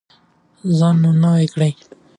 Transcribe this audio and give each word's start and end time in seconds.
ځان 0.77 0.95
نوی 1.23 1.45
کړئ. 1.53 1.71